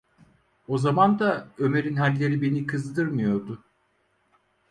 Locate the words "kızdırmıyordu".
2.67-3.63